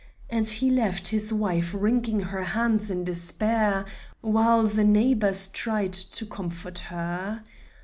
[0.31, 3.85] And he left his wife wringing her hands in despair,
[4.21, 7.43] while the neighbors tried to comfort her.